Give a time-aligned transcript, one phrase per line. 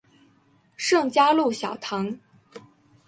[0.75, 2.17] 圣嘉禄小堂。